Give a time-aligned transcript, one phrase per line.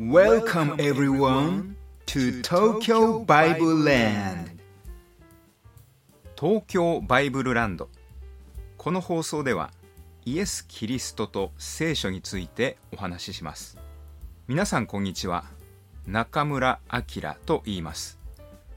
[0.00, 1.76] Welcome everyone
[2.06, 4.58] to Tokyo Bible Land.
[6.34, 7.90] 東京バイブルランド。
[8.78, 9.70] この放送では
[10.24, 13.76] イエス・キリストと聖書についてお話しします。
[14.48, 15.44] 皆さんこんにちは。
[16.06, 18.18] 中村明と言います。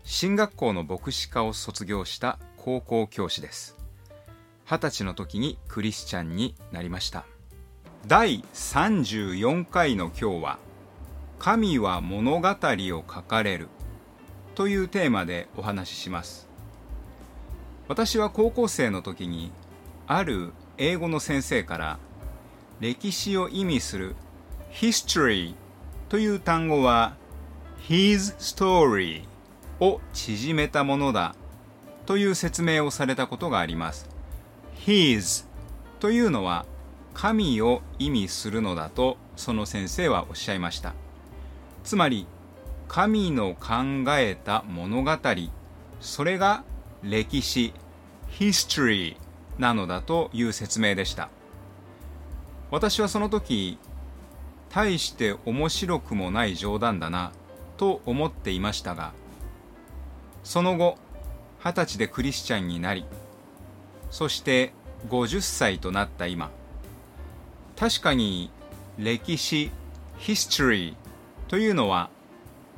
[0.03, 3.77] 進学校の牧師科を卒業した高校教師です。
[4.65, 7.25] 二十歳の時にクリスチャンになりました。
[8.05, 10.59] 第34回の今日は
[11.45, 13.67] 「神は物語を書かれる」
[14.55, 16.47] というテーマでお話しします。
[17.87, 19.51] 私は高校生の時に
[20.07, 21.99] ある英語の先生から
[22.79, 24.15] 歴史を意味する
[24.71, 25.53] history
[26.09, 27.15] という単語は
[27.87, 29.25] his story
[29.79, 31.35] を縮めたものだ
[32.07, 34.09] という説明をされたことがあります。
[34.83, 35.45] his
[35.99, 36.65] というのは
[37.13, 40.95] 神を意味するのだとその先生はおっしゃいました。
[41.85, 42.27] つまり
[42.89, 45.17] 神の考えた物語
[46.01, 46.65] それが
[47.01, 47.73] 歴史
[48.37, 49.15] history
[49.57, 51.29] なのだという説明でした。
[52.71, 53.77] 私はその時
[54.69, 57.31] 大して面白くもない冗談だな
[57.77, 59.13] と思っていましたが
[60.43, 60.97] その後
[61.63, 63.05] 二十歳でクリスチャンになり
[64.11, 64.73] そして
[65.09, 66.51] 50歳となった今
[67.77, 68.49] 確かに
[68.97, 69.71] 歴史
[70.19, 70.95] history
[71.47, 72.09] というのは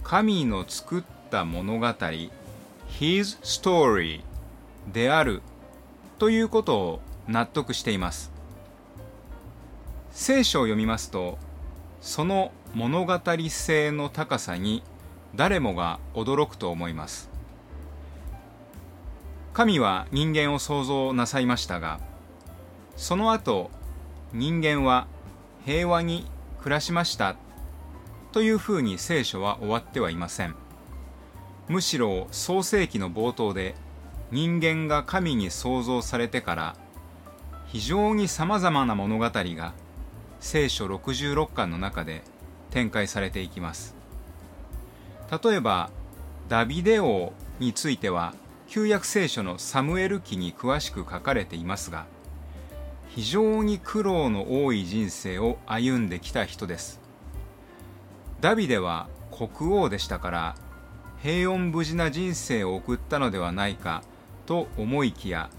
[0.04, 4.22] 神の作った物語 His story
[4.92, 5.42] である
[6.20, 8.32] ということを納得しています。
[10.12, 11.38] 聖書を読みますと
[12.02, 14.84] その物語性の高さに
[15.36, 17.30] 誰もが驚くと思います。
[19.54, 22.00] 神は人間を創造なさいましたが
[22.96, 23.72] その後
[24.34, 25.08] 人間は
[25.66, 26.30] 平和に
[26.62, 27.38] 暮らしました。
[28.38, 30.54] というふうに聖書は終わってはいません。
[31.68, 33.74] むしろ創世紀の冒頭で
[34.30, 36.76] 人間が神に創造されてから
[37.66, 39.74] 非常にさまざまな物語が
[40.40, 42.22] 聖書66巻の中で
[42.70, 43.96] 展開されていきます。
[45.44, 45.90] 例えば
[46.48, 48.36] ダビデ王については
[48.68, 52.06] 旧約聖書のサムエル記に詳しく書かれていますが
[53.10, 57.07] 非常に苦労の多い人生を歩んできた人です。
[58.40, 60.56] ダビデは国王でしたから
[61.22, 64.04] 平穏無事な人生を送ったのではないか
[64.46, 65.50] と思いきや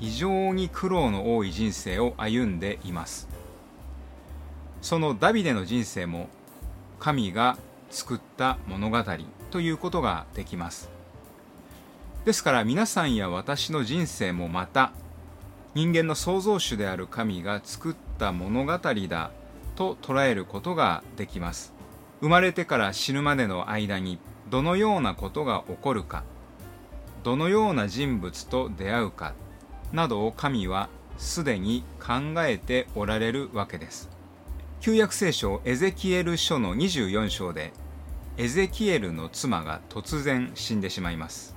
[0.00, 3.28] 非常に苦労の多い人生を歩んでいます。
[4.80, 6.28] そのダビデの人生も
[6.98, 7.56] 神が
[7.90, 9.04] 作った物語
[9.50, 10.90] ということができます。
[12.24, 14.92] ですから皆さんや私の人生もまた
[15.74, 19.30] 人間の創造主である神が作った物語だ
[19.74, 21.71] と捉えることができます。
[22.22, 24.18] 生まれてから死ぬまでの間に
[24.48, 26.22] どのようなことが起こるか
[27.24, 29.34] どのような人物と出会うか
[29.92, 30.88] などを神は
[31.18, 34.08] すでに考えておられるわけです。
[34.80, 37.72] 旧約聖書エゼキエル書の24章で
[38.36, 41.54] エゼキエルの妻が突然死んでしまいます。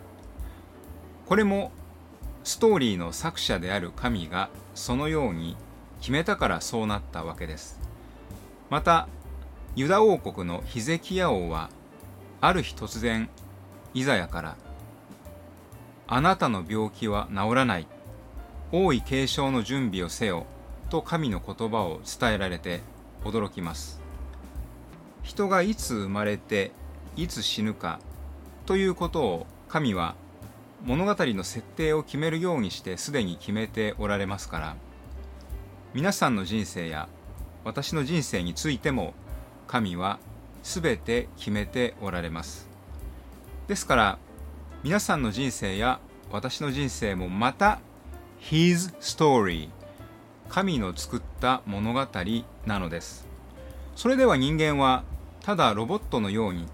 [1.25, 1.71] これも
[2.43, 5.57] ストーリーの作者である神がそのように
[5.99, 7.79] 決めたからそうなったわけです。
[8.69, 9.07] また
[9.75, 11.69] ユダ王国のヒゼキヤ王は
[12.39, 13.29] ある日突然
[13.93, 14.55] イザヤから
[16.07, 17.87] 「あなたの病気は治らない
[18.71, 20.45] 王位継承の準備をせよ」
[20.89, 22.81] と神の言葉を伝えられて
[23.25, 23.99] 驚きます。
[25.23, 26.71] 人がいつ生まれて
[27.17, 27.99] いつ死ぬか
[28.65, 30.15] ということを神は
[30.85, 34.75] 物語の設定を決めるようにしてすでに決めておられますから
[35.93, 37.09] 皆さんの人生や
[37.63, 39.15] 私の人生についても
[39.67, 40.19] 神は
[40.63, 42.67] 全て決めておられます。
[43.67, 44.17] ですから
[44.83, 45.99] 皆さんの人生や
[46.31, 47.79] 私の人生もまた
[48.41, 49.69] His story
[50.49, 52.07] 神の作った物語
[52.65, 53.27] なのです。
[53.95, 55.03] それでは人間は
[55.41, 56.67] ただロボットのように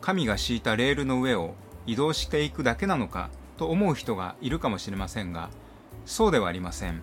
[0.00, 1.54] 神が敷いたレールの上を
[1.86, 5.50] 移動していくだけなのかと思う人がいるかもしれませんが
[6.06, 7.02] そうではありません。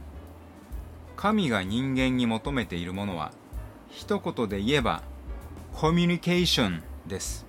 [1.16, 3.31] 神が人間に求めているものは
[3.89, 5.01] 一言で言えば
[5.74, 7.45] コミュニケーションです。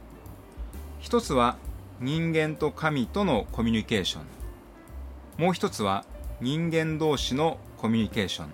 [1.01, 1.57] 一つは
[2.01, 5.43] 人間と神とのコミュニケーション。
[5.43, 6.05] もう一つは
[6.41, 8.49] 人間同士のコミュニケーション。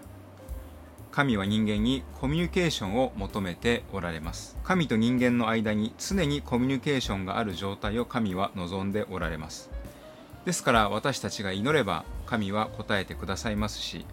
[1.11, 4.57] 神は人間にコミュニケーションを求めておられます。
[4.65, 9.71] 神と人間の間に常にコミュニケーションがある状態を神は望んでおられます。
[10.45, 14.05] ですから私たちが祈れば神は答えてくださいますし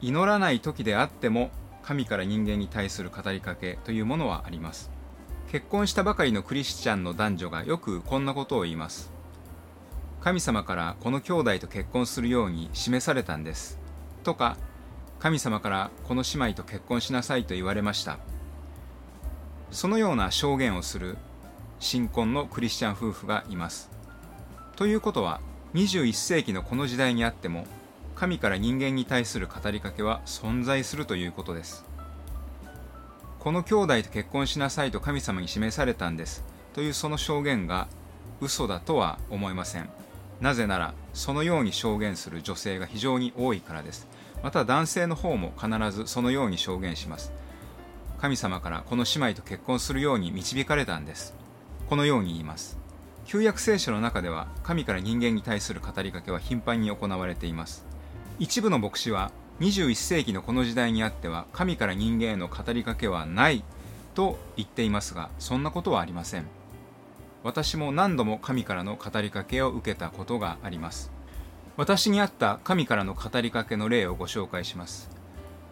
[0.00, 1.50] 祈らない時であっても
[1.86, 4.90] 神から人間に対する語りかけというものはあります。
[5.52, 9.12] 結婚したばかりのクリスチャンの男女がよくこんなことを言います。
[10.20, 13.78] 神様からこの兄弟と結婚するように示されたんです。
[14.24, 14.56] とか
[15.20, 18.18] 神様からこの姉妹と結婚しなさいと言われました。
[19.70, 21.16] そのような証言をする
[21.78, 23.92] 新婚のクリスチャン夫婦がいます。
[24.74, 25.40] ということは
[25.74, 27.64] 21世紀のこの時代にあっても
[28.16, 31.84] 神から人間に対する語りかけは存在するということです。
[33.38, 36.42] この兄弟と結婚しなさいと神様に示されたんです。
[36.72, 37.88] というその証言が
[38.40, 39.90] 嘘だとは思いません。
[40.40, 44.08] なぜならそのように証言する女性が非常に多いからです。
[44.42, 47.32] また男性の方も必ずそのように証言します。
[48.18, 51.34] 神様からこの姉妹と結婚するように導かれたんです。
[51.88, 52.78] このように言います。
[53.26, 57.85] 旧約聖書の中では神から人間に対する語りかけは頻繁に行われています。
[58.38, 63.64] 一部の牧師は21世紀のこの時代にあっては神から人間への語りかけはない
[64.14, 66.46] と言っていますがそんなことはありません。
[67.42, 71.10] 私も何度も神からの語りかけを受けたことがあります。
[71.78, 75.08] 私にあった神からの語りかけの例をご紹介します。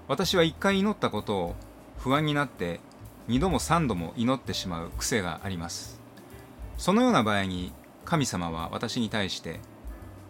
[0.09, 1.55] 私は一回祈ったことを
[1.99, 2.81] 不安になって
[3.29, 6.01] 二度も三度も祈ってしまう癖があります。
[6.79, 7.73] そのような場合に
[8.07, 9.61] 神様は私に対して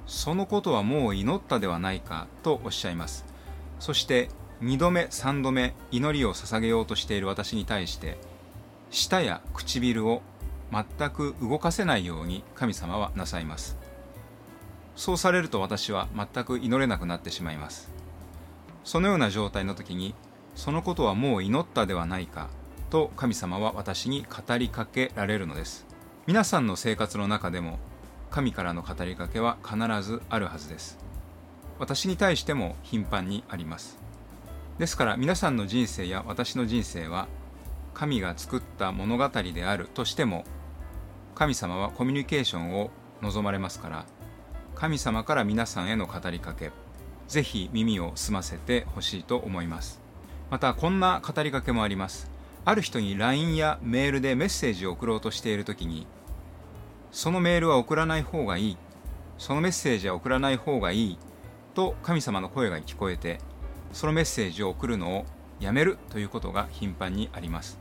[0.07, 3.25] そのことはもう祈ったではないかとおっしゃいます。
[3.79, 4.29] そして
[4.63, 8.19] 2度目3度目祈りを捧げようとしている私に対して
[8.91, 10.23] 舌や唇を
[10.71, 13.77] 全く動かせないように神様はなさいます。
[14.97, 17.91] そうされると私は全く祈れなくなってしまいます。
[18.85, 20.15] そのような状態の時に
[20.55, 22.49] そのことはもう祈ったではないか
[22.91, 25.87] と神様は私に語りかけられるのです。
[26.27, 27.79] 皆さんの生活の中でも
[28.35, 30.99] 神からの語りかけは必ずあるはずです。
[31.79, 33.97] 私に対しても頻繁にあります。
[34.77, 37.29] ですから皆さんの人生や私の人生は
[37.95, 40.43] 神が作った物語であるとしても
[41.37, 42.91] 神様はコミュニケーションを
[43.23, 44.05] 望まれますから
[44.75, 46.73] 神様から皆さんへの語りかけ
[47.29, 50.01] ぜひ耳を澄ませてほしいと思います。
[50.51, 52.29] またこんな語りかけもあります。
[52.65, 56.09] ある人に LINE やメールでメッセージを送ろうとしている時に
[57.15, 58.77] そのメールは送らない方がいい。
[59.39, 61.19] そのメッセージは送らない方がいい。
[61.73, 63.39] と神様の声が聞こえて
[63.93, 65.25] そのメッセージを送るのを
[65.61, 67.79] やめるということが頻繁にあります。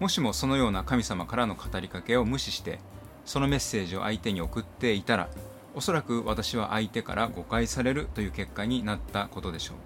[0.00, 2.78] もしもそのような神様からの語りかけを無視して
[3.26, 5.28] そのメッセージを相手に送っていたら
[5.74, 9.76] おそらく私は相手から誤解されるという結果になったことでしょう。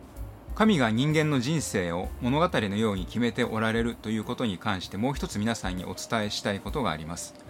[0.54, 7.49] 神が人間の人生を物語のように決めておられるということに関してもう一つ皆さんにお伝えしたいことがあります。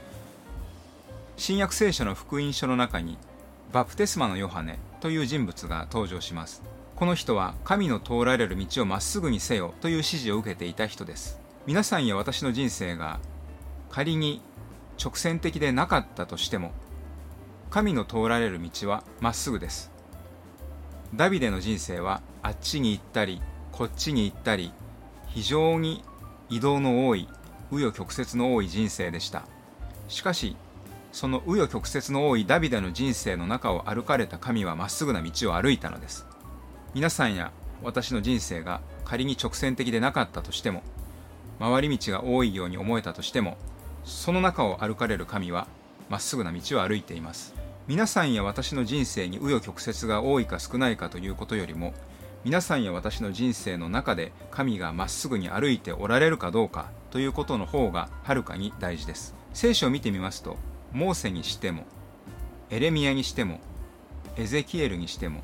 [1.41, 3.17] 新約聖書の福音書の中に
[3.73, 6.63] バプテスマのヨハネという人物が登場します。
[6.97, 11.41] この人は神の通られる道をまっすぐにせよという指示を受けていた人です。
[11.67, 13.21] 皆さんや私の人生が
[13.89, 14.43] 仮に
[15.03, 16.73] 直線的でなかったとしても
[17.71, 19.91] 神の通られる道はまっすぐです。
[21.15, 23.41] ダビデの人生はあっちに行ったり
[23.73, 24.75] こっちに行ったり
[25.29, 26.05] 非常に
[26.51, 27.31] 移動の多い
[27.73, 29.47] 紆余曲折の多い人生でした。
[30.07, 30.55] しかし
[31.13, 36.27] その紆余曲折の多いダビデの人生の中を歩かれた神はまっすぐな道を歩いたのです。
[36.95, 37.53] 皆さんや
[37.83, 40.83] 私の人生が仮に直線的でなかったとしても
[41.59, 43.57] 回り道が多いように思えたとしても
[44.05, 45.67] その中を歩かれる神は
[46.09, 47.55] まっすぐな道を歩いています。
[47.87, 51.93] 皆さんや私の人生に紆余曲折が多いか少ないかということよりも
[52.45, 59.35] 皆さんや私の人生の中で神がまっすぐに歩いておられるかどうかということの方がはるかに大事です。
[59.53, 60.57] 聖書を見てみますと
[60.93, 61.85] モーセにしても
[62.71, 63.61] エレミアにしても
[64.37, 65.43] エゼキエルにしても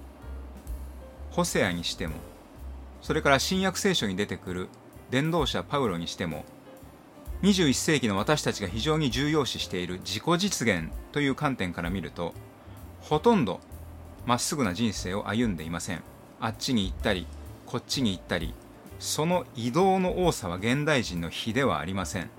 [1.30, 2.14] ホセアにしても
[3.02, 4.68] それから新約聖書に出てくる
[5.10, 6.44] 伝道者パウロにしても
[7.42, 12.32] 21世紀の私たちが非常に重要視している自己実現という観点から見ると
[13.00, 13.60] ほとんど
[14.24, 16.02] まっすぐな人生を歩んでいません。
[16.40, 17.26] あっちに行ったり
[17.64, 18.54] こっちに行ったり
[18.98, 22.30] その移動の多さは現代人の比ではありません。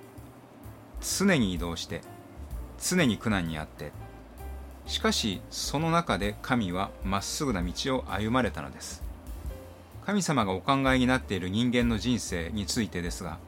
[1.00, 2.02] 常に移動して
[2.82, 3.92] 常に苦難にあって
[4.86, 9.04] しかしその中で神はまっすぐな道を歩まれたのです。
[10.06, 13.40] 神様がお考えになっている人間の人生についてですが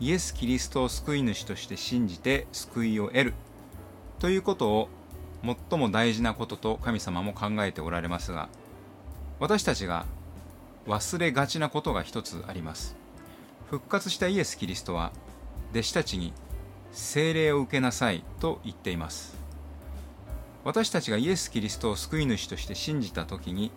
[0.00, 3.34] イエス・キリストを救い主として信じて救いを得る
[4.18, 4.88] ということを
[5.44, 8.48] 最も大事なことと神様も考えておられますが
[9.38, 10.06] 私たちが
[10.86, 12.96] 忘れがちなことが一つあります。
[13.68, 15.12] 復活したイエス・キリストは
[15.72, 16.32] 弟子たちに
[16.92, 19.34] 聖霊を受けなさいと言っています。
[20.62, 23.72] 私たちがイエス・キリストを救い主として信じた時に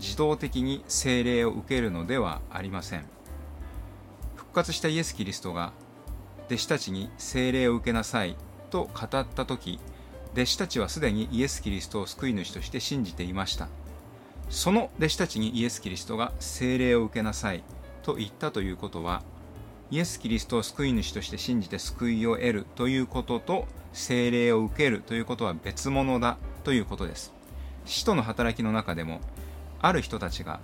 [0.00, 3.04] 自動的に聖霊を受けるのではありません。
[4.34, 5.72] 復活したイエス・キリストが
[6.46, 8.36] 弟子たちに聖霊を受けなさい
[8.70, 9.78] と語った時
[10.32, 13.68] 弟子たちはすでにイエス・キリストを救い主として信じていました。
[14.48, 17.62] その弟子たちにイエス・キリストが聖霊を受けなさい
[18.02, 19.22] と言ったということは
[19.90, 27.32] イエス・キリストを救い主として信じて救いを得るということと聖霊を受けるということは別物だということです。
[27.86, 29.20] 使徒の働きの中でも
[29.80, 30.60] ある人たちが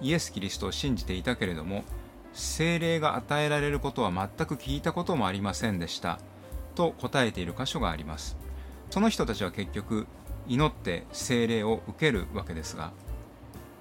[0.00, 1.84] イエス・キリストを信じていたけれども
[2.32, 6.18] 聖霊が与えられることは全く聞いたこともありませんでした
[6.74, 8.36] と答えている箇所があります。
[8.90, 10.06] その人たちは結局
[10.48, 12.92] 祈って聖霊を受けるわけですが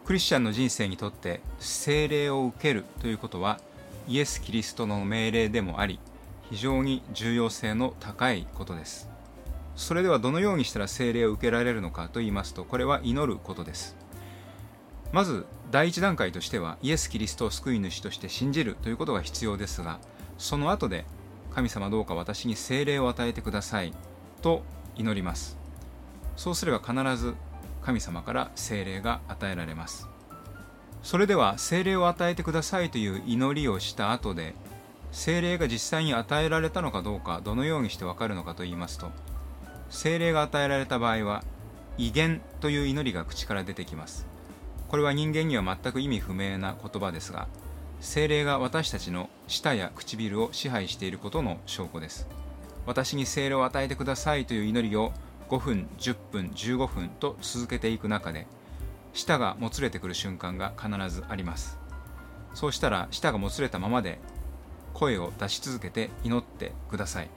[0.05, 3.59] クリスチャンの人生にとって聖霊を受けるということは
[4.07, 6.00] イエス・キリストの命令でもあり
[6.50, 9.10] 非常に重要性の高いことです。
[9.75, 13.95] それではどのようにしたら聖霊を受けられるのかと言いますとこれは祈ることです。
[15.12, 20.00] まず第一段階としてはイエス・キリストを救い主として信じるということが必要ですが
[20.38, 21.05] その後で
[21.53, 23.93] 神様どうか私に聖霊を与えてください
[24.41, 24.63] と
[24.95, 25.57] 祈ります。
[26.36, 27.36] そうすれば必ず
[27.81, 30.12] 神様から聖霊が与えられます。
[31.03, 34.55] それでは聖霊を与えてくださいという祈りをした後で
[35.12, 39.12] 聖霊が実際に与えられたのかどうかどのようにしてわかるのかと言いますと
[39.89, 41.43] 聖霊が与えられた場合は
[41.98, 44.25] 威厳という祈りが口から出てきます。
[44.88, 47.48] これは人間には全く意味不明な言葉ですが
[48.00, 52.27] 精霊が私たちの舌や唇を支配していることの証拠です。
[52.86, 55.12] 私に精霊を与えてくださいという祈りを
[55.50, 58.48] 5分10分15分と続けていく中で
[59.13, 61.77] 舌がもつれてくる瞬間が必ずあります。
[62.53, 64.20] そうしたら舌がもつれたままで
[64.93, 67.29] 声を出し続けて祈ってください。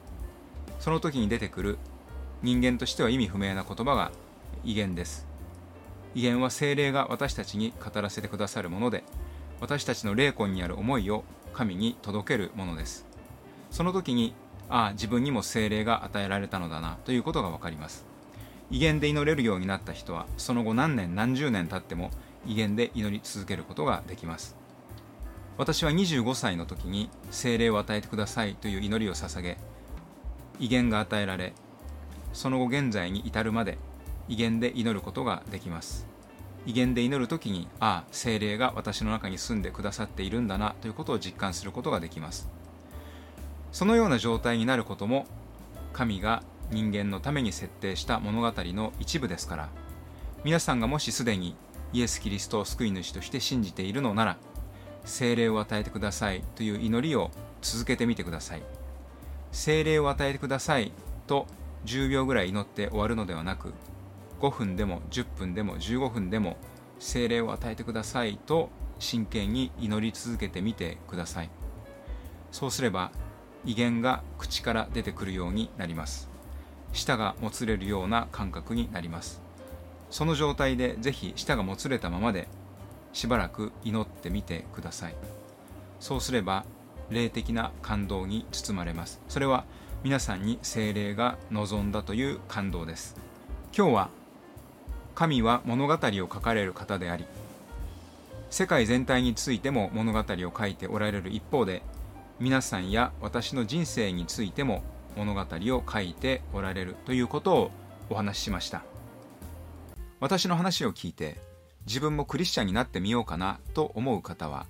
[0.80, 1.78] その時に出てくる
[2.42, 4.12] 人間としては意味不明な言葉が
[4.64, 5.26] 威厳です。
[6.14, 9.04] 威厳は精霊が私たちに語らせてくださるもので
[9.60, 13.06] 私たちの霊魂にある思いを神に届けるものです。
[13.70, 14.34] その時に
[14.68, 18.04] ああ自分にも精霊が与えられたのだなということが分かります。
[18.70, 22.10] 威厳で祈れるようになった人はその後何年何十年経っても
[22.46, 24.56] 威厳で祈り続けることができます。
[25.58, 29.56] 私は25歳の時に精霊を与えてくださいという祈りを捧げ
[30.60, 31.54] 威厳が与えられ
[32.34, 33.78] その後現在に至るまで
[34.28, 36.06] 威厳で祈ることができます。
[36.66, 42.50] 威厳で祈る時にああ精霊が私の中に住んでくださっているんだなということを実感することができます。
[43.70, 45.26] そのような状態になることも
[45.92, 49.68] 神が人間のために設定した物語の一部ですから。
[50.44, 51.56] 皆さんがもしすでに
[51.92, 54.36] イエス・キリストを救い主として信じているのなら
[55.04, 57.30] 精霊を与えてくださいという祈りを
[57.62, 58.62] 続けてみてください。
[59.52, 60.92] 精霊を与えてください
[61.26, 61.46] と
[61.84, 63.72] 10秒ぐらい祈って終わるのではなく
[64.40, 66.56] 5分でも10分でも15分でも
[66.98, 71.50] 精霊を与えてくださいと真剣に祈り続けてみてください。
[72.50, 73.12] そうすれば
[73.64, 76.35] 威厳が口から出てくるようになります。
[76.96, 79.40] 舌がもつれるような感覚になります。
[80.10, 82.48] その状態でぜひ舌がもつれたままで
[83.12, 85.14] しばらく祈ってみてください。
[86.00, 86.64] そうすれば
[87.10, 89.20] 霊的な感動に包まれます。
[89.28, 89.64] それは
[90.02, 93.16] 皆さんに精霊が望んだという感動です。
[93.76, 94.10] 今日は
[95.14, 97.24] 神は物語を書かれる方であり
[98.50, 101.82] 世界全体についても物語を書いておられる一方で
[102.38, 104.82] 皆さんや私の人生についても
[105.16, 107.70] 物語を書いておられるということを
[108.10, 108.82] お話ししました。
[110.20, 111.36] 私の話を聞いて
[111.86, 114.66] 自分もクリスチャンになってみようかなと思う方は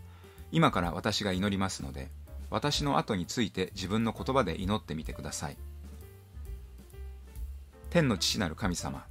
[0.52, 2.08] 今から私が祈りますので
[2.50, 5.56] 私の後について自分の言葉で祈ってみてください。
[7.90, 9.06] 天の父なる神様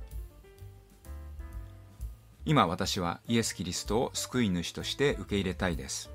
[2.46, 6.12] 今私はイエス・キリストを救い主として受け入れたいです。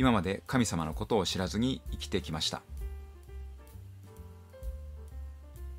[0.00, 2.62] 今まで神様のことを知らずに生きてきました。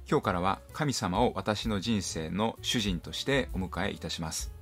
[0.07, 4.53] 今日からは神様を私の人生の主人としてお迎えいたします。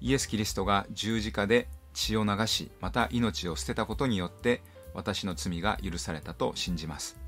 [0.00, 4.62] イエス・キリストが十字架で血を流しまた命を捨てたことによって
[4.94, 7.19] 私の罪が許されたと信じます。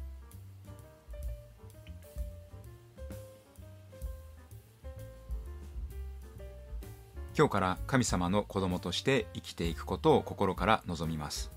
[7.37, 11.51] 今日から神様の子供として生きていくことを心から望みます。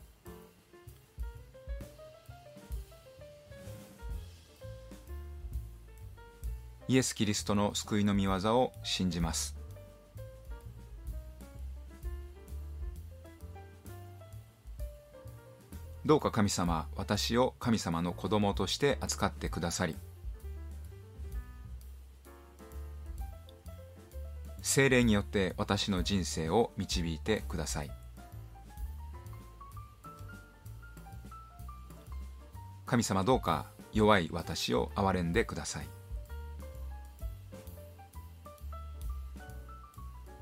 [6.88, 9.56] イエス・キリストの救いの御業を信じます。
[16.06, 19.96] どうか神様私を神様の子供として扱ってくださり
[24.68, 27.92] 精霊によって私の人生を導いてください。
[32.88, 35.88] 神様どうか弱い私を憐れんでください。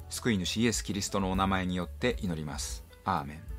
[0.09, 2.85] 救い主イエス・キリストのお名前によって祈ります。
[3.03, 3.52] アーメン。